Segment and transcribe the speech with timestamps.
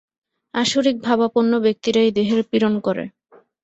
[0.53, 3.03] আসুরিক-ভাবাপন্ন ব্যক্তিরাই দেহের পীড়ন করে।